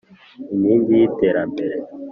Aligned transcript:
Inkingi 0.53 0.91
y’iterambere. 0.99 1.75